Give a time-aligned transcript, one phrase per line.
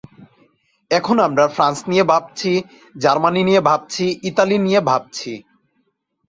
[0.91, 2.51] এখন আমরা ফ্রান্স নিয়ে ভাবছি,
[2.95, 5.31] জার্মানি নিয়ে ভাবছি, ইতালি নিয়ে ভাবছি।